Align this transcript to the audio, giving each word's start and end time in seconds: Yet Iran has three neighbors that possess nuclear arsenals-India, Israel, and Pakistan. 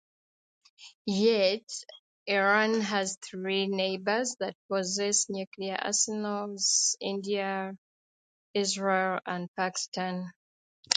Yet 1.05 1.61
Iran 2.25 2.79
has 2.81 3.19
three 3.21 3.67
neighbors 3.67 4.35
that 4.39 4.55
possess 4.67 5.29
nuclear 5.29 5.75
arsenals-India, 5.79 7.77
Israel, 8.55 9.19
and 9.27 9.47
Pakistan. 9.55 10.31